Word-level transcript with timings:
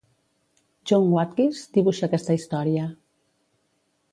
John 0.91 1.03
Watkiss 1.17 1.61
dibuixa 1.77 2.07
aquesta 2.09 2.39
història. 2.39 2.87